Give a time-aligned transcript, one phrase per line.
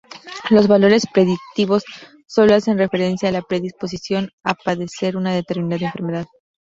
[0.49, 1.83] Los valores predictivos
[2.25, 6.25] sólo hacen referencia a la predisposición a padecer una determinada enfermedad.